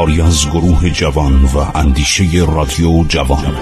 کاری 0.00 0.20
از 0.20 0.46
گروه 0.46 0.90
جوان 0.90 1.44
و 1.44 1.78
اندیشه 1.78 2.24
رادیو 2.46 3.04
جوان. 3.08 3.56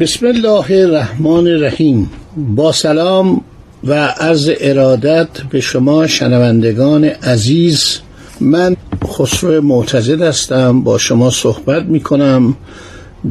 بسم 0.00 0.26
الله 0.26 0.70
الرحمن 0.70 1.28
الرحیم. 1.28 2.10
با 2.36 2.72
سلام 2.72 3.40
و 3.84 3.94
عرض 4.06 4.50
ارادت 4.60 5.28
به 5.50 5.60
شما 5.60 6.06
شنوندگان 6.06 7.04
عزیز 7.04 8.00
من 8.40 8.76
خسرو 9.06 9.62
معتزد 9.62 10.22
هستم 10.22 10.80
با 10.80 10.98
شما 10.98 11.30
صحبت 11.30 11.84
می 11.84 12.00
کنم 12.00 12.56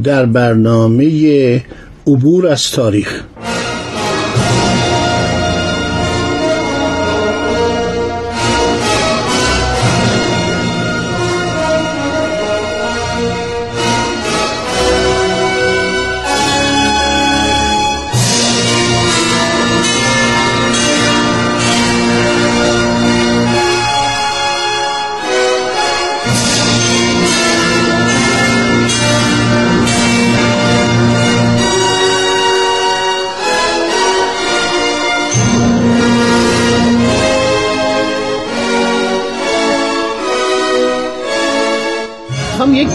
در 0.02 0.26
برنامه 0.26 1.64
عبور 2.06 2.46
از 2.46 2.70
تاریخ. 2.70 3.22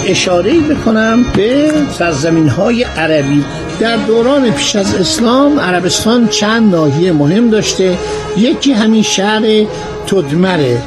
اشاره 0.07 0.59
بکنم 0.59 1.25
به 1.35 1.71
سرزمین 1.97 2.47
های 2.47 2.83
عربی. 2.83 3.43
در 3.79 3.95
دوران 3.95 4.51
پیش 4.51 4.75
از 4.75 4.95
اسلام 4.95 5.59
عربستان 5.59 6.27
چند 6.27 6.75
ناحیه 6.75 7.11
مهم 7.11 7.49
داشته. 7.49 7.97
یکی 8.37 8.71
همین 8.71 9.03
شهر 9.03 9.65
تدمره 10.07 10.77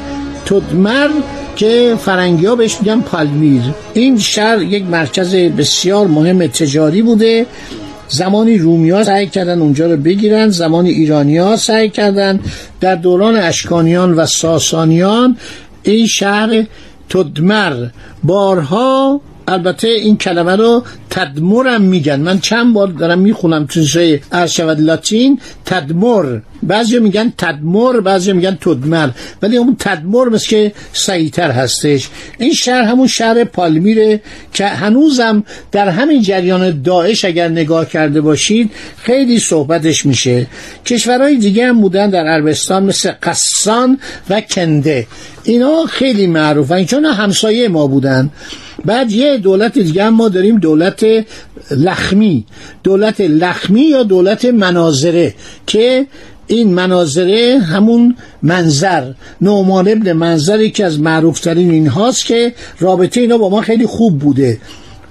تدمر 0.47 1.09
که 1.57 1.95
فرنگی 2.01 2.47
ها 2.47 2.57
بهش 2.57 2.77
میگن 2.81 3.01
پالمیر. 3.01 3.63
این 3.95 4.19
شهر 4.19 4.63
یک 4.63 4.85
مرکز 4.85 5.35
بسیار 5.35 6.07
مهم 6.07 6.47
تجاری 6.47 7.03
بوده. 7.03 7.47
زمانی 8.09 8.59
رومی 8.59 8.91
ها 8.91 9.05
سعی 9.05 9.27
کردن 9.27 9.61
اونجا 9.61 9.87
رو 9.87 9.97
بگیرن 9.97 10.49
زمانی 10.49 10.91
ایرانی 10.91 11.39
ها 11.39 11.57
سعی 11.57 11.91
کردن. 11.91 12.41
در 12.81 12.95
دوران 12.95 13.37
اشکانیان 13.37 14.15
و 14.15 14.27
ساسانیان 14.27 15.37
این 15.83 16.07
شهر 16.07 16.65
تدمر 17.09 17.89
بارها 18.25 19.21
البته 19.49 19.89
این 19.89 20.17
کلمه 20.17 20.57
رو 20.57 20.85
تدمرم 21.11 21.83
میگن. 21.83 22.21
من 22.21 22.41
چند 22.41 22.75
بار 22.75 22.89
دارم 22.89 23.19
می‌خونم 23.19 23.67
تو 23.67 23.81
جای 23.81 24.21
ارشود 24.33 24.81
لاتین 24.81 25.41
تدمر 25.65 26.39
بعضی 26.63 26.99
میگن 26.99 27.33
تدمر 27.39 28.01
بعضی 28.01 28.33
میگن 28.33 28.59
تدمر. 28.61 29.09
ولی 29.43 29.57
اون 29.57 29.77
تدمر 29.79 30.29
مثل 30.29 30.47
که 30.49 30.73
سعیتر 30.93 31.51
هستش. 31.51 32.09
این 32.39 32.53
شهر 32.53 32.83
همون 32.83 33.07
شهر 33.07 33.45
پالمیره 33.45 34.21
که 34.53 34.67
هنوزم 34.67 35.45
در 35.73 35.89
همین 35.89 36.23
جریان 36.23 36.83
داعش 36.83 37.25
اگر 37.25 37.49
نگاه 37.49 37.89
کرده 37.89 38.21
باشید 38.21 38.71
خیلی 39.03 39.39
صحبتش 39.39 40.07
میشه. 40.07 40.47
کشورهای 40.87 41.37
دیگه 41.37 41.67
هم 41.67 41.81
بودن 41.81 42.11
در 42.11 42.27
عربستان 42.27 42.85
مثل 42.85 43.13
قسان 43.23 43.99
و 44.31 44.41
کنده. 44.41 45.07
اینا 45.45 45.85
خیلی 45.85 46.27
معروفن. 46.27 46.85
چون 46.85 47.05
همسایه 47.05 47.69
ما 47.69 47.87
بودن. 47.87 48.31
بعد 48.87 49.13
یه 49.13 49.39
دولت 49.39 49.79
دیگه 49.79 50.05
هم 50.05 50.15
ما 50.15 50.29
داریم 50.29 50.59
دولت 50.59 51.07
لخمی. 51.71 52.45
دولت 52.83 53.21
لخمی 53.21 53.81
یا 53.81 54.03
دولت 54.03 54.45
مناظره 54.45 55.35
که 55.67 56.07
این 56.47 56.75
مناظره 56.75 57.59
همون 57.59 58.17
منظر. 58.43 59.13
نعمان 59.41 59.89
ابن 59.89 60.13
منظر 60.13 60.69
که 60.69 60.85
از 60.85 61.01
معروفترین 61.01 61.71
این 61.71 61.87
هاست 61.87 62.27
که 62.27 62.55
رابطه 62.81 63.21
اینا 63.21 63.39
با 63.39 63.49
ما 63.49 63.61
خیلی 63.61 63.87
خوب 63.87 64.19
بوده 64.19 64.59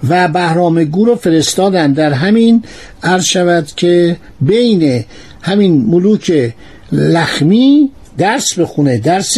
و 0.09 0.27
بهرام 0.27 0.83
گور 0.83 1.07
رو 1.07 1.15
فرستادن. 1.15 1.93
در 1.93 2.13
همین 2.13 2.63
عرض 3.03 3.23
شود 3.23 3.67
که 3.75 4.17
بین 4.41 5.03
همین 5.41 5.85
ملوک 5.85 6.53
لخمی 6.91 7.91
درس 8.17 8.59
بخونه 8.59 8.97
درس 8.97 9.37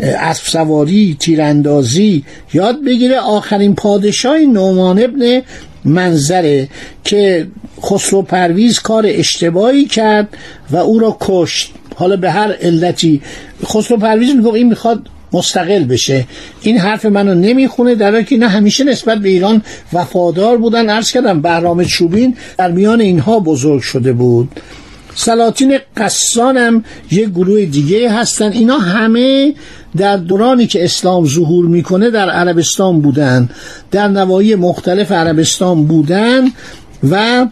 اسب 0.00 0.44
سواری 0.44 1.16
تیراندازی 1.20 2.24
یاد 2.54 2.84
بگیره. 2.84 3.18
آخرین 3.18 3.74
پادشاه 3.74 4.38
نومان 4.38 5.02
ابن 5.02 5.42
منظره 5.84 6.68
که 7.04 7.46
خسرو 7.82 8.22
پرویز 8.22 8.78
کار 8.78 9.04
اشتباهی 9.06 9.84
کرد 9.84 10.28
و 10.70 10.76
او 10.76 10.98
را 10.98 11.16
کشت. 11.20 11.72
حالا 11.96 12.16
به 12.16 12.30
هر 12.30 12.52
علتی. 12.52 13.22
خسرو 13.66 13.96
پرویز 13.96 14.36
می‌گفت 14.36 14.54
این 14.54 14.68
می‌خواد 14.68 15.06
مستقل 15.32 15.84
بشه. 15.84 16.26
این 16.62 16.78
حرف 16.78 17.04
منو 17.06 17.34
نمی‌خونه 17.34 17.94
در 17.94 18.10
حالی 18.10 18.24
که 18.24 18.34
اینا 18.34 18.48
همیشه 18.48 18.84
نسبت 18.84 19.18
به 19.18 19.28
ایران 19.28 19.62
وفادار 19.92 20.56
بودن. 20.56 20.90
عرض 20.90 21.12
کردم 21.12 21.42
بهرام 21.42 21.84
چوبین 21.84 22.36
در 22.58 22.70
میان 22.70 23.00
اینها 23.00 23.40
بزرگ 23.40 23.80
شده 23.80 24.12
بود. 24.12 24.48
سلاطین 25.14 25.78
قسان 25.96 26.56
هم 26.56 26.84
یه 27.10 27.26
گروه 27.26 27.64
دیگه 27.64 28.12
هستن. 28.12 28.52
اینا 28.52 28.78
همه 28.78 29.54
در 29.96 30.16
دورانی 30.16 30.66
که 30.66 30.84
اسلام 30.84 31.26
ظهور 31.26 31.66
می‌کنه 31.66 32.10
در 32.10 32.30
عربستان 32.30 33.00
بودن 33.00 33.48
در 33.90 34.08
نواحی 34.08 34.54
مختلف 34.54 35.12
عربستان 35.12 35.84
بودن 35.84 36.48
و 37.10 37.46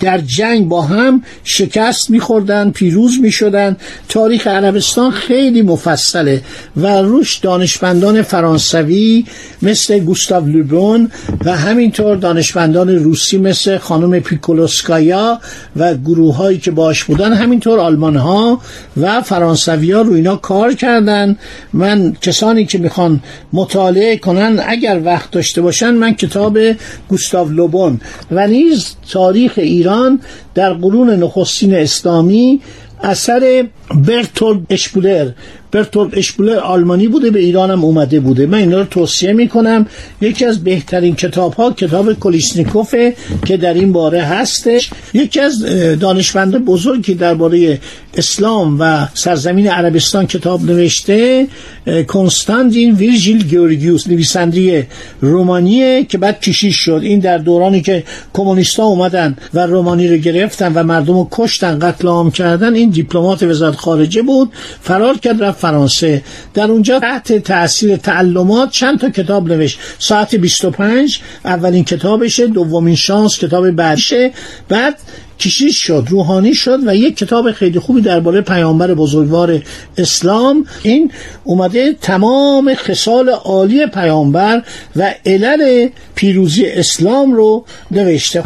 در 0.00 0.18
جنگ 0.18 0.68
با 0.68 0.82
هم 0.82 1.22
شکست 1.44 2.10
میخوردن 2.10 2.70
پیروز 2.70 3.20
می‌شدن. 3.20 3.76
تاریخ 4.08 4.46
عربستان 4.46 5.10
خیلی 5.10 5.62
مفصله 5.62 6.42
و 6.76 6.86
روش 6.86 7.38
دانشمندان 7.38 8.22
فرانسوی 8.22 9.24
مثل 9.62 9.98
گوستاو 9.98 10.46
لوبون 10.46 11.10
و 11.44 11.56
همینطور 11.56 12.16
دانشمندان 12.16 12.88
روسی 12.88 13.38
مثل 13.38 13.78
خانم 13.78 14.20
پیکولوسکایا 14.20 15.40
و 15.76 15.94
گروه 15.94 16.36
هایی 16.36 16.58
که 16.58 16.70
باش 16.70 17.04
بودن 17.04 17.32
همینطور 17.32 17.80
آلمان 17.80 18.16
ها 18.16 18.60
و 18.96 19.20
فرانسوی 19.20 19.92
ها 19.92 20.00
رو 20.00 20.12
اینا 20.12 20.36
کار 20.36 20.74
کردن. 20.74 21.36
من 21.72 22.16
کسانی 22.20 22.66
که 22.66 22.78
می‌خوان 22.78 23.20
مطالعه 23.52 24.16
کنن 24.16 24.62
اگر 24.66 25.00
وقت 25.04 25.30
داشته 25.30 25.62
باشن 25.62 25.90
من 25.90 26.14
کتاب 26.14 26.58
گوستاو 27.08 27.48
لوبون. 27.48 28.00
و 28.30 28.46
نیز 28.46 28.86
تاریخ 29.12 29.58
ایران 29.68 30.20
در 30.54 30.72
قرون 30.72 31.10
نخستین 31.10 31.74
اسلامی 31.74 32.60
اثر 33.02 33.68
برتولد 33.94 34.66
اشپولر 34.70 35.30
برتولد 35.72 36.18
اشپولر 36.18 36.56
آلمانی 36.58 37.08
بوده 37.08 37.30
به 37.30 37.38
ایران 37.38 37.70
هم 37.70 37.84
اومده 37.84 38.20
بوده. 38.20 38.46
من 38.46 38.58
اینا 38.58 38.78
رو 38.78 38.84
توصیه 38.84 39.32
می‌کنم. 39.32 39.86
یکی 40.20 40.44
از 40.44 40.64
بهترین 40.64 41.14
کتاب 41.14 41.54
ها 41.54 41.72
کتاب 41.72 42.12
کلیشنیکوفه 42.12 43.14
که 43.46 43.56
در 43.56 43.74
این 43.74 43.92
باره 43.92 44.22
هستش. 44.22 44.90
یکی 45.14 45.40
از 45.40 45.64
دانشمند 46.00 46.64
بزرگی 46.64 47.14
درباره 47.14 47.80
اسلام 48.16 48.76
و 48.80 49.08
سرزمین 49.14 49.68
عربستان 49.68 50.26
کتاب 50.26 50.64
نوشته 50.64 51.46
کنستانتین 52.06 52.94
ویرژیل 52.94 53.44
گیورگیوس 53.44 54.06
نویسنده 54.08 54.86
رومانیه 55.20 56.04
که 56.04 56.18
بعد 56.18 56.40
کشیش 56.40 56.76
شد. 56.76 57.00
این 57.02 57.20
در 57.20 57.38
دورانی 57.38 57.80
که 57.80 58.04
کمونیستا 58.32 58.84
اومدن 58.84 59.36
و 59.54 59.66
رومانی 59.66 60.08
رو 60.08 60.16
گرفتن 60.16 60.72
و 60.72 60.82
مردم 60.82 61.14
رو 61.14 61.28
کشتن 61.30 61.78
قتل 61.78 62.08
عام 62.08 62.30
کردن 62.30 62.74
این 62.74 62.90
دیپلمات 62.90 63.42
وزارت 63.42 63.76
خارجه 63.76 64.22
بود. 64.22 64.52
فرار 64.82 65.18
کرد 65.18 65.42
فرانسه. 65.58 66.22
در 66.54 66.70
اونجا 66.70 66.98
تحت 67.00 67.32
تاثیر 67.32 67.96
تعلمات 67.96 68.70
چند 68.70 68.98
تا 69.00 69.10
کتاب 69.10 69.52
نوشت. 69.52 69.78
ساعت 69.98 70.34
25 70.34 71.20
اولین 71.44 71.84
کتابشه 71.84 72.46
دومین 72.46 72.96
شانس 72.96 73.38
کتاب 73.38 73.70
بعدشه 73.70 74.32
بعد 74.68 74.98
کشیش 75.40 75.76
شد 75.76 76.06
روحانی 76.08 76.54
شد 76.54 76.78
و 76.86 76.96
یک 76.96 77.16
کتاب 77.16 77.52
خیلی 77.52 77.78
خوبی 77.78 78.00
درباره 78.00 78.40
پیامبر 78.40 78.94
بزرگوار 78.94 79.62
اسلام. 79.98 80.66
این 80.82 81.12
اومده 81.44 81.92
تمام 81.92 82.74
خصال 82.74 83.28
عالی 83.28 83.86
پیامبر 83.86 84.62
و 84.96 85.14
علل 85.26 85.88
پیروزی 86.14 86.66
اسلام 86.66 87.32
رو 87.32 87.64
نوشته. 87.90 88.42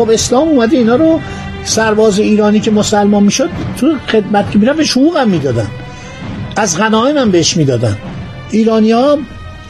خب 0.00 0.10
اسلام 0.10 0.48
اومده 0.48 0.76
اینا 0.76 0.96
رو 0.96 1.20
سرباز 1.64 2.18
ایرانی 2.18 2.60
که 2.60 2.70
مسلمان 2.70 3.22
می‌شد 3.22 3.50
تو 3.76 3.92
خدمت 4.08 4.50
که 4.50 4.58
به 4.58 4.84
حقوق 4.84 5.16
هم 5.16 5.28
می‌دادن. 5.28 5.66
از 6.56 6.76
غنایم 6.76 7.16
هم 7.16 7.30
بهش 7.30 7.56
می‌دادن. 7.56 7.98
ایرانی 8.50 8.92
ها 8.92 9.18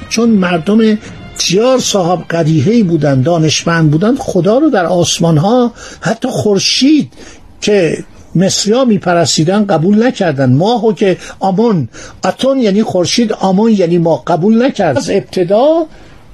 چون 0.09 0.29
مردم 0.29 0.99
بسیار 1.37 1.79
صاحب 1.79 2.25
قدیهی 2.31 2.83
بودن 2.83 3.23
دانشمند 3.23 3.91
بودن 3.91 4.17
خدا 4.17 4.59
رو 4.59 4.71
در 4.71 4.87
آسمان 4.87 5.37
ها 5.37 5.73
حتی 6.01 6.29
خورشید 6.29 7.13
که 7.61 8.05
مصریا 8.35 8.85
میپرستیدن 8.85 9.67
قبول 9.67 10.07
نکردن. 10.07 10.53
ماهو 10.53 10.93
که 10.93 11.17
آمون 11.41 11.89
اتون 12.25 12.59
یعنی 12.59 12.83
خورشید 12.83 13.33
آمون 13.33 13.73
یعنی 13.73 13.99
ما 13.99 14.17
قبول 14.27 14.67
نکرد. 14.67 14.97
از 14.97 15.11
ابتدا 15.11 15.87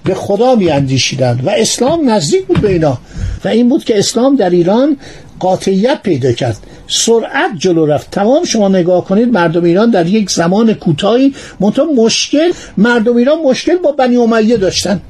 به 0.06 0.14
خدا 0.14 0.54
میاندیشیدند 0.54 1.46
و 1.46 1.50
اسلام 1.50 2.10
نزدیک 2.10 2.46
بود 2.46 2.60
به 2.60 2.68
اینا. 2.68 2.98
و 3.44 3.48
این 3.48 3.68
بود 3.68 3.84
که 3.84 3.98
اسلام 3.98 4.36
در 4.36 4.50
ایران 4.50 4.96
قاطعیت 5.38 6.02
پیدا 6.02 6.32
کرد. 6.32 6.56
سرعت 6.88 7.50
جلو 7.58 7.86
رفت. 7.86 8.10
تمام 8.10 8.44
شما 8.44 8.68
نگاه 8.68 9.04
کنید 9.04 9.28
مردم 9.28 9.64
ایران 9.64 9.90
در 9.90 10.06
یک 10.06 10.30
زمان 10.30 10.74
کوتاهی 10.74 11.34
منتها 11.60 11.84
مشکل 11.84 12.52
مردم 12.76 13.16
ایران 13.16 13.38
مشکل 13.44 13.76
با 13.76 13.92
بنی 13.92 14.16
امیه 14.16 14.56
داشتن. 14.56 15.00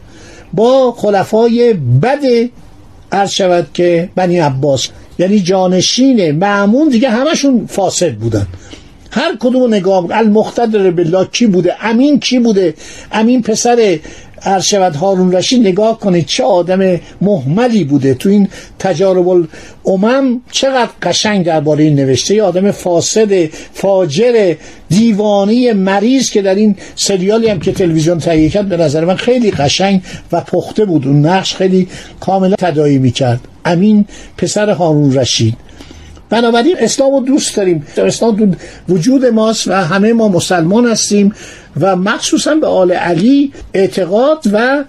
با 0.53 0.93
خلفای 0.93 1.73
بد 1.75 2.51
عرض 3.13 3.31
شود 3.31 3.67
که 3.75 4.09
بنی 4.15 4.39
عباس. 4.39 4.89
یعنی 5.19 5.41
جانشین 5.41 6.31
معمون 6.31 6.89
دیگه 6.89 7.11
همشون 7.11 7.67
فاسد 7.67 8.15
بودن. 8.15 8.47
هر 9.11 9.37
کدوم 9.41 9.75
نگاه 9.75 10.07
المقتدر 10.11 10.91
بالله 10.91 11.25
کی 11.33 11.47
بوده؟ 11.47 11.75
امین 11.81 12.21
کی 12.21 12.39
بوده؟ 12.39 12.75
امین 13.13 13.43
پسر 13.43 13.99
عرض 14.43 14.65
شود 14.65 14.97
هارون 14.97 15.33
رشید 15.33 15.61
نگاه 15.61 16.01
کنید 16.01 16.27
چه 16.27 16.45
آدم 16.45 17.01
محملی 17.21 17.85
بوده. 17.85 18.15
تو 18.15 18.29
این 18.29 18.49
تجارب 18.79 19.29
الامم 19.29 20.41
چقدر 20.51 20.91
قشنگ 21.03 21.45
درباره 21.45 21.85
این 21.85 21.95
نوشته. 21.95 22.35
یه 22.35 22.43
آدم 22.43 22.71
فاسد 22.71 23.45
فاجر 23.75 24.55
دیوانی 24.89 25.73
مریض 25.73 26.31
که 26.31 26.43
در 26.43 26.55
این 26.55 26.77
سریالی 26.97 27.49
هم 27.49 27.61
که 27.61 27.73
تلویزیون 27.73 28.19
تهیه 28.19 28.49
کرد 28.49 28.69
به 28.69 28.77
نظر 28.77 29.05
من 29.05 29.17
خیلی 29.17 29.51
قشنگ 29.51 30.03
و 30.33 30.41
پخته 30.41 30.85
بود. 30.85 31.07
اون 31.07 31.27
نقش 31.27 31.55
خیلی 31.55 31.89
کاملا 32.21 32.55
تدایی 32.59 32.99
می‌کرد. 32.99 33.41
امین 33.65 34.05
پسر 34.37 34.71
هارون 34.71 35.15
رشید. 35.15 35.66
بنابراین 36.31 36.77
اسلام 36.79 37.13
رو 37.13 37.21
دوست 37.21 37.57
داریم. 37.57 37.87
اسلام 37.97 38.37
تو 38.37 38.47
وجود 38.89 39.27
ماست 39.27 39.69
و 39.69 39.73
همه 39.73 40.13
ما 40.13 40.29
مسلمان 40.29 40.87
هستیم 40.87 41.35
و 41.81 41.97
مخصوصا 41.97 42.55
به 42.55 42.67
آل 42.67 42.93
علی 42.93 43.53
اعتقاد 43.75 44.45
و 44.53 44.85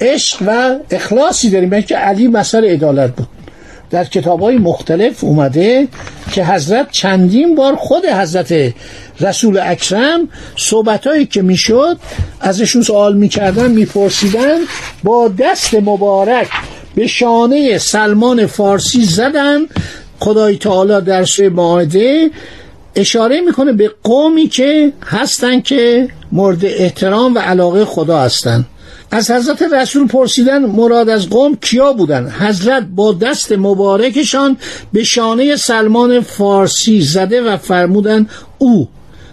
عشق 0.00 0.42
و 0.46 0.74
اخلاصی 0.90 1.50
داریم. 1.50 1.80
که 1.80 1.96
علی 1.96 2.28
مثل 2.28 2.64
عدالت 2.64 3.16
بود. 3.16 3.28
در 3.90 4.04
کتاب 4.04 4.40
های 4.40 4.58
مختلف 4.58 5.24
اومده 5.24 5.88
که 6.32 6.44
حضرت 6.44 6.90
چندین 6.90 7.54
بار 7.54 7.76
خود 7.76 8.04
حضرت 8.04 8.74
رسول 9.20 9.58
اکرم 9.58 10.28
صحبت 10.56 11.06
هایی 11.06 11.26
که 11.26 11.42
می‌شد 11.42 11.98
ازشون 12.40 12.82
سوال 12.82 13.16
می‌کردن 13.16 13.70
میپرسیدن 13.70 14.58
با 15.04 15.28
دست 15.38 15.74
مبارک 15.74 16.48
به 16.94 17.06
شانه 17.06 17.78
سلمان 17.78 18.46
فارسی 18.46 19.04
زدن 19.04 19.58
خدای 20.20 20.56
تعالی 20.56 21.00
در 21.00 21.24
سوی 21.24 21.48
ماعده 21.48 22.30
اشاره 22.96 23.40
می‌کنه 23.40 23.72
به 23.72 23.90
قومی 24.02 24.48
که 24.48 24.92
هستن 25.06 25.60
که 25.60 26.08
مورد 26.32 26.64
احترام 26.64 27.34
و 27.34 27.38
علاقه 27.38 27.84
خدا 27.84 28.18
هستن. 28.18 28.64
از 29.10 29.30
حضرت 29.30 29.62
رسول 29.62 30.06
پرسیدن 30.06 30.66
مراد 30.66 31.08
از 31.08 31.30
قوم 31.30 31.56
کیا 31.56 31.92
بودن؟ 31.92 32.30
حضرت 32.30 32.86
با 32.94 33.12
دست 33.12 33.52
مبارکشان 33.52 34.56
به 34.92 35.04
شانه 35.04 35.56
سلمان 35.56 36.20
فارسی 36.20 37.00
زده 37.00 37.42
و 37.42 37.56
فرمودن 37.56 38.28
او 38.58 38.88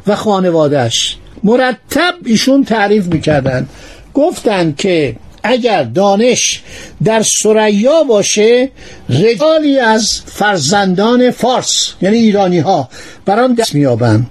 و 0.07 0.15
خانوادهش 0.15 1.17
مرتب 1.43 2.13
ایشون 2.25 2.63
تعریف 2.63 3.05
می‌کردن. 3.05 3.67
گفتند 4.13 4.75
که 4.75 5.15
اگر 5.43 5.83
دانش 5.83 6.61
در 7.03 7.23
سریا 7.43 8.03
باشه 8.03 8.71
رجالی 9.09 9.79
از 9.79 10.21
فرزندان 10.25 11.31
فارس 11.31 11.93
یعنی 12.01 12.17
ایرانی 12.17 12.59
ها 12.59 12.89
بران 13.25 13.53
دست 13.53 13.75
میابند 13.75 14.29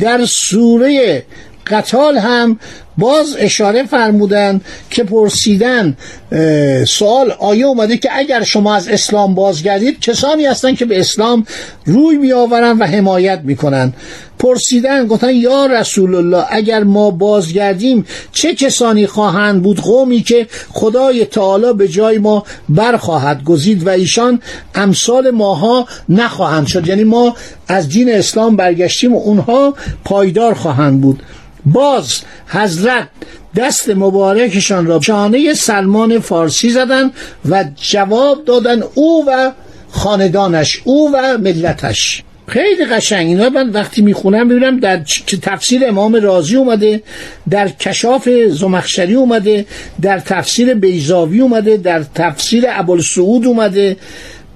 در 0.00 0.26
سوره 0.50 1.24
قتال 1.66 2.18
هم 2.18 2.58
باز 3.00 3.36
اشاره 3.38 3.86
فرمودن 3.86 4.60
که 4.90 5.04
پرسیدن 5.04 5.96
سوال 6.86 7.30
آیه 7.38 7.66
اومده 7.66 7.96
که 7.96 8.08
اگر 8.12 8.42
شما 8.42 8.74
از 8.74 8.88
اسلام 8.88 9.34
بازگردید 9.34 10.00
کسانی 10.00 10.46
هستند 10.46 10.76
که 10.76 10.84
به 10.84 11.00
اسلام 11.00 11.46
روی 11.84 12.16
میآورن 12.16 12.78
و 12.78 12.84
حمایت 12.84 13.40
می‌کنن. 13.44 13.92
پرسیدن 14.38 15.06
گفتن 15.06 15.34
یا 15.34 15.66
رسول 15.66 16.14
الله 16.14 16.44
اگر 16.50 16.84
ما 16.84 17.10
بازگردیم 17.10 18.06
چه 18.32 18.54
کسانی 18.54 19.06
خواهند 19.06 19.62
بود؟ 19.62 19.80
قومی 19.80 20.20
که 20.20 20.46
خدای 20.72 21.24
تعالی 21.24 21.72
به 21.72 21.88
جای 21.88 22.18
ما 22.18 22.44
برخواهد 22.68 23.44
گزید 23.44 23.86
و 23.86 23.90
ایشان 23.90 24.42
امثال 24.74 25.30
ماها 25.30 25.86
نخواهند 26.08 26.66
شد. 26.66 26.86
یعنی 26.86 27.04
ما 27.04 27.36
از 27.68 27.88
دین 27.88 28.12
اسلام 28.12 28.56
برگشتیم 28.56 29.14
و 29.14 29.20
اونها 29.24 29.74
پایدار 30.04 30.54
خواهند 30.54 31.00
بود. 31.00 31.22
باز 31.66 32.20
حضرت 32.46 33.08
دست 33.56 33.88
مبارکشان 33.88 34.86
را 34.86 35.00
شانه 35.00 35.54
سلمان 35.54 36.18
فارسی 36.18 36.70
زدن 36.70 37.10
و 37.50 37.64
جواب 37.76 38.44
دادن 38.44 38.82
او 38.94 39.24
و 39.28 39.52
خاندانش 39.90 40.80
او 40.84 41.10
و 41.14 41.38
ملتش. 41.38 42.22
خیلی 42.46 42.84
قشنگ 42.84 43.26
اینا. 43.26 43.48
من 43.48 43.70
وقتی 43.70 44.02
می‌خونم 44.02 44.48
ببینم 44.48 44.80
در 44.80 44.96
تفسیر 45.42 45.88
امام 45.88 46.14
رازی 46.14 46.56
اومده 46.56 47.02
در 47.50 47.68
کشاف 47.68 48.28
زمخشری 48.48 49.14
اومده 49.14 49.66
در 50.02 50.18
تفسیر 50.18 50.74
بیزاوی 50.74 51.40
اومده 51.40 51.76
در 51.76 52.02
تفسیر 52.14 52.64
ابوالسعود 52.68 53.46
اومده 53.46 53.96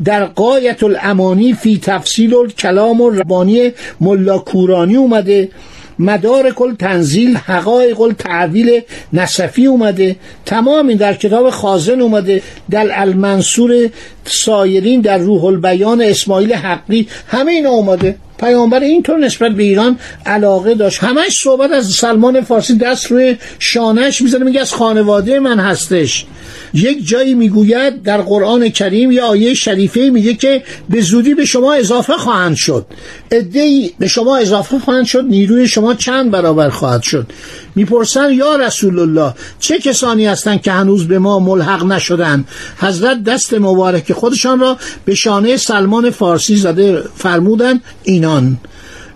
در 0.05 0.25
قایت 0.25 0.83
الامانی 0.83 1.53
فی 1.53 1.79
تفصیل 1.83 2.35
کلام 2.59 3.01
و 3.01 3.11
ربانی 3.11 3.73
ملا 4.01 4.39
کورانی 4.39 4.97
اومده. 4.97 5.49
مدار 5.99 6.51
کل 6.51 6.75
تنزیل 6.75 7.37
حقایق 7.37 8.01
تعویل 8.19 8.81
نصفی 9.13 9.67
اومده. 9.67 10.17
تمام 10.47 10.89
این 10.89 10.99
در 10.99 11.15
کتاب 11.15 11.51
خازن 11.51 12.01
اومده. 12.01 12.43
در 12.71 13.01
المنصور 13.01 13.91
سایرین 14.25 15.01
در 15.01 15.19
روح 15.19 15.45
البیان 15.45 16.03
اسماعیل 16.03 16.55
حقی. 16.55 17.09
همه 17.29 17.53
اینا 17.53 17.71
اومده. 17.71 18.17
پیامبر 18.39 18.81
اینطور 18.81 19.19
نسبت 19.19 19.53
به 19.53 19.63
ایران 19.63 19.99
علاقه 20.27 20.75
داشت. 20.75 21.05
همش 21.05 21.39
صحبت 21.43 21.71
از 21.71 21.91
سلمان 21.91 22.41
فارسی 22.41 22.77
دست 22.77 23.07
روی 23.11 23.37
شانش 23.59 24.23
می‌زنه 24.23 24.45
میگه 24.45 24.61
از 24.61 24.73
خانواده 24.73 25.39
من 25.39 25.61
هستش. 25.61 26.27
یک 26.75 27.09
جایی 27.09 27.35
می‌گوید 27.35 28.03
در 28.03 28.21
قرآن 28.21 28.69
کریم 28.69 29.11
یا 29.11 29.27
آیه 29.27 29.55
شریفه 29.55 30.11
میگه 30.11 30.35
که 30.35 30.63
به 30.91 31.01
زودی 31.01 31.35
به 31.35 31.45
شما 31.45 31.75
اضافه 31.75 32.13
خواهند 32.13 32.57
شد. 32.57 32.87
ادهی 33.31 33.95
به 33.99 34.09
شما 34.09 34.37
اضافه 34.37 34.79
خواهند 34.79 35.07
شد 35.07 35.25
نیروی 35.29 35.69
شما 35.69 35.95
چند 35.95 36.31
برابر 36.31 36.69
خواهد 36.69 37.03
شد. 37.03 37.27
می‌پرسن 37.75 38.33
یا 38.33 38.57
رسول 38.57 38.99
الله 38.99 39.35
چه 39.61 39.79
کسانی 39.79 40.27
هستند 40.27 40.63
که 40.63 40.73
هنوز 40.73 41.09
به 41.09 41.19
ما 41.19 41.39
ملحق 41.39 41.85
نشدن؟ 41.85 42.45
حضرت 42.79 43.25
دست 43.25 43.55
مبارک 43.55 44.13
خودشان 44.13 44.61
را 44.61 44.77
به 45.05 45.15
شانه 45.15 45.57
سلمان 45.57 46.11
فارسی 46.11 46.57
زده 46.57 47.03
فرمودن 47.17 47.81
اینان. 48.03 48.57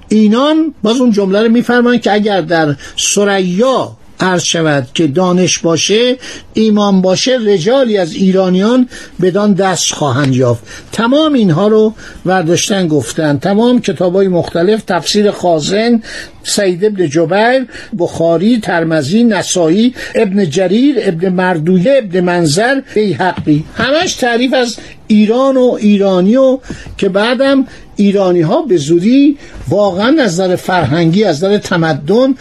اینان 0.08 0.74
باز 0.82 1.00
اون 1.00 1.10
جمله 1.12 1.42
رو 1.42 1.48
میفرمان 1.48 1.98
که 1.98 2.12
اگر 2.12 2.40
در 2.40 2.76
سریا 2.96 3.96
عرض 4.20 4.42
شود 4.42 4.88
که 4.94 5.06
دانش 5.06 5.58
باشه 5.58 6.16
ایمان 6.54 7.02
باشه 7.02 7.38
رجالی 7.46 7.96
از 7.96 8.14
ایرانیان 8.14 8.88
بدان 9.22 9.52
دست 9.52 9.92
خواهند 9.92 10.34
یافت. 10.34 10.62
تمام 10.92 11.32
اینها 11.32 11.68
رو 11.68 11.94
برداشتن 12.24 12.88
گفتن. 12.88 13.38
تمام 13.38 13.80
کتاب 13.80 14.14
های 14.14 14.28
مختلف 14.28 14.82
تفسیر 14.82 15.30
خازن 15.30 16.02
سید 16.42 16.84
ابن 16.84 17.08
جبیر 17.08 17.66
بخاری 17.98 18.60
ترمزی 18.60 19.24
نسایی 19.24 19.94
ابن 20.14 20.50
جریر 20.50 20.96
ابن 20.98 21.28
مردویه 21.28 21.94
ابن 21.98 22.20
منظر 22.20 22.80
بیحقی. 22.94 23.64
همش 23.74 24.14
تعریف 24.14 24.54
از 24.54 24.76
ایران 25.06 25.56
و 25.56 25.76
ایرانی 25.80 26.36
و 26.36 26.58
که 26.96 27.08
بعدم 27.08 27.66
ایرانی 27.96 28.40
ها 28.40 28.62
به 28.62 28.76
زودی 28.76 29.38
واقعا 29.68 30.22
از 30.22 30.40
نظر 30.40 30.56
فرهنگی 30.56 31.24
از 31.24 31.44
نظر 31.44 31.58
تمدن 31.58 32.34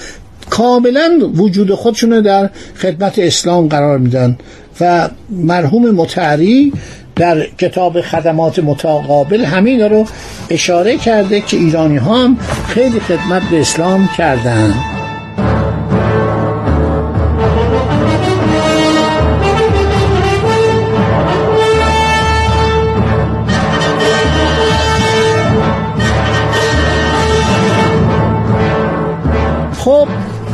کاملا 0.49 1.19
وجود 1.35 1.73
خودشون 1.73 2.21
در 2.21 2.49
خدمت 2.77 3.19
اسلام 3.19 3.67
قرار 3.67 3.97
میدن 3.97 4.37
و 4.81 5.09
مرحوم 5.29 5.91
متعری 5.91 6.73
در 7.15 7.47
کتاب 7.57 8.01
خدمات 8.01 8.59
متقابل 8.59 9.45
همین 9.45 9.81
رو 9.81 10.05
اشاره 10.49 10.97
کرده 10.97 11.41
که 11.41 11.57
ایرانی 11.57 11.97
ها 11.97 12.23
هم 12.23 12.37
خیلی 12.67 12.99
خدمت 12.99 13.41
به 13.51 13.59
اسلام 13.59 14.09
کردند 14.17 14.96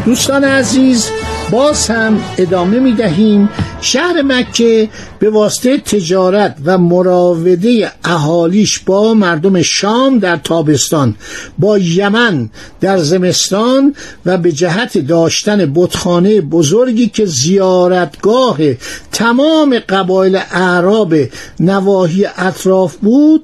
دوستان 0.06 0.44
عزیز 0.44 1.10
باز 1.52 1.88
هم 1.88 2.22
ادامه 2.38 2.80
می 2.80 2.94
دهیم 2.94 3.50
شهر 3.82 4.22
مکه 4.22 4.90
به 5.20 5.30
واسطه 5.30 5.78
تجارت 5.78 6.56
و 6.66 6.78
مراوده 6.78 7.92
اهالیش 8.04 8.80
با 8.80 9.14
مردم 9.14 9.62
شام 9.62 10.20
در 10.20 10.38
تابستان 10.38 11.16
با 11.60 11.78
یمن 11.78 12.50
در 12.82 12.98
زمستان 12.98 13.96
و 14.26 14.38
به 14.38 14.52
جهت 14.52 14.98
داشتن 14.98 15.74
بتخانه 15.76 16.42
بزرگی 16.42 17.08
که 17.08 17.26
زیارتگاه 17.26 18.58
تمام 19.12 19.80
قبایل 19.80 20.36
اعراب 20.52 21.14
نواحی 21.60 22.26
اطراف 22.38 22.96
بود 22.96 23.44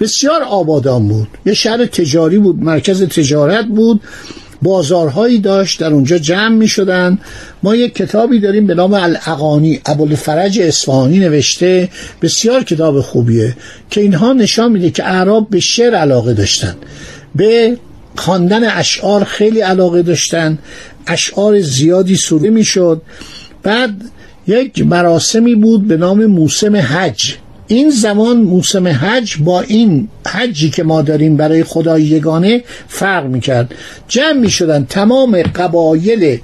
بسیار 0.00 0.42
آبادان 0.42 1.08
بود. 1.08 1.28
یه 1.46 1.54
شهر 1.54 1.86
تجاری 1.86 2.38
بود 2.38 2.62
مرکز 2.62 3.02
تجارت 3.02 3.66
بود. 3.66 4.00
بازارهایی 4.62 5.38
داشت 5.38 5.80
در 5.80 5.92
اونجا 5.92 6.18
جمع 6.18 6.54
می 6.54 6.68
شدن 6.68 7.18
ما 7.62 7.76
یک 7.76 7.94
کتابی 7.94 8.40
داریم 8.40 8.66
به 8.66 8.74
نام 8.74 8.94
الاقانی 8.94 9.80
ابوالفرج 9.86 10.60
اصفهانی 10.60 11.18
نوشته 11.18 11.88
بسیار 12.22 12.64
کتاب 12.64 13.00
خوبیه 13.00 13.56
که 13.90 14.00
اینها 14.00 14.32
نشان 14.32 14.72
میده 14.72 14.90
که 14.90 15.04
اعراب 15.04 15.50
به 15.50 15.60
شعر 15.60 15.94
علاقه 15.94 16.34
داشتن. 16.34 16.74
به 17.34 17.78
خواندن 18.16 18.64
اشعار 18.64 19.24
خیلی 19.24 19.60
علاقه 19.60 20.02
داشتن. 20.02 20.58
اشعار 21.06 21.60
زیادی 21.60 22.16
سروده 22.16 22.50
می‌شد. 22.50 23.02
بعد 23.62 23.94
یک 24.46 24.86
مراسمی 24.86 25.54
بود 25.54 25.88
به 25.88 25.96
نام 25.96 26.26
موسم 26.26 26.76
حج. 26.76 27.34
این 27.68 27.90
زمان 27.90 28.36
موسم 28.36 28.88
حج 28.88 29.36
با 29.40 29.60
این 29.60 30.08
حجی 30.26 30.70
که 30.70 30.82
ما 30.82 31.02
داریم 31.02 31.36
برای 31.36 31.64
خدای 31.64 32.02
یگانه 32.02 32.64
فرق 32.88 33.26
می‌کرد. 33.26 33.74
جمع 34.08 34.32
می‌شدن 34.32 34.86
تمام 34.90 35.42
قبایل 35.42 36.38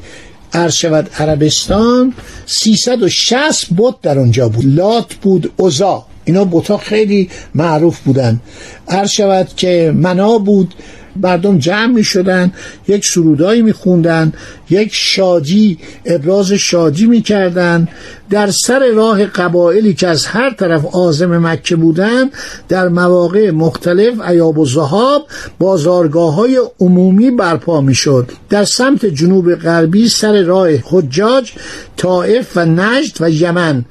شود 0.70 1.10
عربستان. 1.18 2.14
360 2.46 3.66
بت 3.76 3.94
در 4.02 4.18
اونجا 4.18 4.48
بود. 4.48 4.64
لات 4.66 5.14
بود 5.14 5.52
اوزا 5.56 6.06
اینا 6.24 6.44
بوتا 6.44 6.78
خیلی 6.78 7.30
معروف 7.54 8.00
بودن. 8.00 8.40
هر 8.88 9.06
شود 9.06 9.48
که 9.56 9.92
منا 9.96 10.38
بود. 10.38 10.74
مردم 11.16 11.58
جمع 11.58 11.86
می 11.86 12.04
شدن 12.04 12.52
یک 12.88 13.06
سرودایی 13.06 13.62
می 13.62 13.72
خوندن 13.72 14.32
یک 14.70 14.90
شادی 14.92 15.78
ابراز 16.06 16.52
شادی 16.52 17.06
می 17.06 17.22
کردن 17.22 17.88
در 18.30 18.50
سر 18.50 18.88
راه 18.94 19.26
قبایلی 19.26 19.94
که 19.94 20.08
از 20.08 20.26
هر 20.26 20.50
طرف 20.50 20.84
آزم 20.94 21.46
مکه 21.46 21.76
بودن 21.76 22.30
در 22.68 22.88
مواقع 22.88 23.50
مختلف 23.50 24.20
عیاب 24.20 24.58
و 24.58 24.66
زهاب 24.66 25.26
بازارگاه 25.58 26.34
های 26.34 26.60
عمومی 26.80 27.30
برپا 27.30 27.80
می 27.80 27.94
شد 27.94 28.30
در 28.50 28.64
سمت 28.64 29.06
جنوب 29.06 29.54
غربی 29.54 30.08
سر 30.08 30.42
راه 30.42 30.68
حجاج 30.84 31.52
طائف 31.96 32.56
و 32.56 32.64
نجد 32.64 33.16
و 33.20 33.30
یمن. 33.30 33.84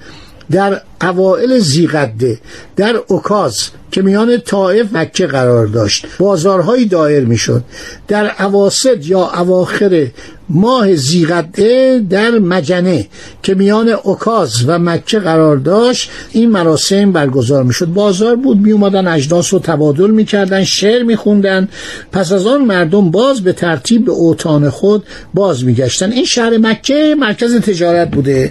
در 0.51 0.81
اوائل 1.01 1.59
زیقده 1.59 2.39
در 2.75 2.95
اوکاز 3.07 3.69
که 3.91 4.01
میان 4.01 4.37
طائف 4.37 4.93
مکه 4.93 5.27
قرار 5.27 5.67
داشت 5.67 6.05
بازارهایی 6.19 6.85
دایر 6.85 7.25
می‌شد. 7.25 7.63
در 8.07 8.31
اواسط 8.39 8.97
یا 9.05 9.31
اواخر 9.39 10.07
ماه 10.49 10.95
زیقده 10.95 12.01
در 12.09 12.31
مجنه 12.31 13.07
که 13.43 13.55
میان 13.55 13.89
اوکاز 13.89 14.63
و 14.67 14.79
مکه 14.79 15.19
قرار 15.19 15.57
داشت 15.57 16.11
این 16.31 16.49
مراسم 16.49 17.11
برگزار 17.11 17.63
می‌شد. 17.63 17.85
بازار 17.85 18.35
بود 18.35 18.57
می 18.57 18.71
اومدن 18.71 19.07
اجناس 19.07 19.53
رو 19.53 19.59
تبادل 19.59 20.09
می‌کردن 20.09 20.63
شعر 20.63 21.03
میخوندن. 21.03 21.69
پس 22.11 22.31
از 22.31 22.47
آن 22.47 22.65
مردم 22.65 23.11
باز 23.11 23.41
به 23.41 23.53
ترتیب 23.53 24.05
به 24.05 24.11
اوتان 24.11 24.69
خود 24.69 25.03
باز 25.33 25.65
میگشتن. 25.65 26.11
این 26.11 26.25
شهر 26.25 26.57
مکه 26.57 27.15
مرکز 27.19 27.55
تجارت 27.55 28.11
بوده. 28.11 28.49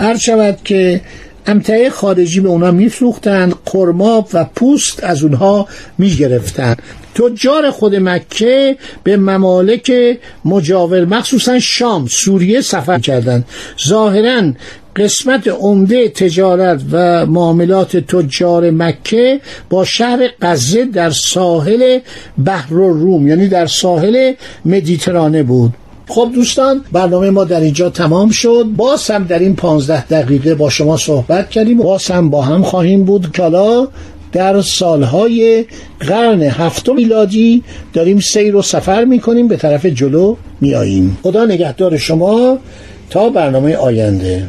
هر 0.00 0.16
شود 0.16 0.58
که 0.64 1.00
امتعه 1.46 1.90
خارجی 1.90 2.40
به 2.40 2.48
اونا 2.48 2.70
میفروختند 2.70 3.54
قرماب 3.66 4.28
و 4.32 4.44
پوست 4.44 5.04
از 5.04 5.22
اونها 5.22 5.68
می‌گرفتند 5.98 6.82
تجار 7.14 7.70
خود 7.70 7.96
مکه 7.96 8.76
به 9.04 9.16
ممالک 9.16 9.92
مجاور 10.44 11.04
مخصوصا 11.04 11.58
شام 11.58 12.06
سوریه 12.06 12.60
سفر 12.60 12.98
کردند 12.98 13.44
ظاهرا 13.88 14.52
قسمت 14.96 15.48
عمده 15.48 16.08
تجارت 16.08 16.80
و 16.92 17.26
معاملات 17.26 17.96
تجار 17.96 18.70
مکه 18.70 19.40
با 19.70 19.84
شهر 19.84 20.28
قزه 20.42 20.84
در 20.84 21.10
ساحل 21.10 21.98
بحر 22.44 22.70
روم 22.70 23.28
یعنی 23.28 23.48
در 23.48 23.66
ساحل 23.66 24.32
مدیترانه 24.64 25.42
بود. 25.42 25.74
خب 26.08 26.30
دوستان 26.34 26.84
برنامه 26.92 27.30
ما 27.30 27.44
در 27.44 27.60
اینجا 27.60 27.90
تمام 27.90 28.30
شد. 28.30 28.64
باز 28.76 29.10
هم 29.10 29.24
در 29.24 29.38
این 29.38 29.56
پانزده 29.56 30.06
دقیقه 30.06 30.54
با 30.54 30.70
شما 30.70 30.96
صحبت 30.96 31.50
کردیم. 31.50 31.78
باز 31.78 32.10
هم 32.10 32.30
با 32.30 32.42
هم 32.42 32.62
خواهیم 32.62 33.04
بود 33.04 33.36
کالا 33.36 33.88
در 34.32 34.60
سالهای 34.60 35.64
قرن 36.00 36.42
هفتم 36.42 36.94
میلادی 36.94 37.62
داریم 37.92 38.20
سیر 38.20 38.56
و 38.56 38.62
سفر 38.62 39.04
می‌کنیم 39.04 39.48
به 39.48 39.56
طرف 39.56 39.86
جلو 39.86 40.36
میاییم 40.60 41.18
خدا 41.22 41.44
نگهدار 41.44 41.96
شما 41.96 42.58
تا 43.10 43.28
برنامه 43.28 43.76
آینده. 43.76 44.46